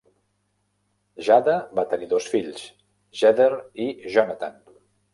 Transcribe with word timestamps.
Jada 1.27 1.59
va 1.81 1.85
tenir 1.93 2.09
dos 2.15 2.31
fills, 2.33 2.65
Jether 3.23 3.49
i 3.89 3.91
Jonathan. 4.19 4.63